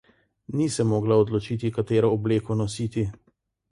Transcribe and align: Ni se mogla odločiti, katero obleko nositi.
Ni 0.59 0.67
se 0.75 0.85
mogla 0.93 1.17
odločiti, 1.23 1.71
katero 1.75 2.13
obleko 2.17 2.59
nositi. 2.63 3.05